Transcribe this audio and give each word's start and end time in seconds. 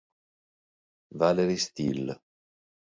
Valerie 1.13 1.57
Still 1.61 2.09